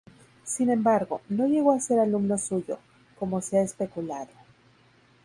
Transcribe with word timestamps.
Sin 0.45 0.71
embargo, 0.71 1.21
no 1.29 1.45
llegó 1.45 1.73
a 1.73 1.79
ser 1.79 1.99
alumno 1.99 2.35
suyo, 2.39 2.79
como 3.19 3.39
se 3.39 3.59
ha 3.59 3.61
especulado. 3.61 4.31